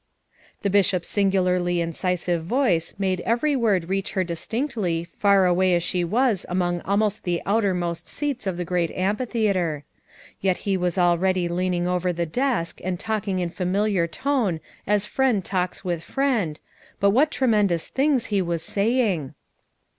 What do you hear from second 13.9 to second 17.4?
tone as friend talks with friend, but what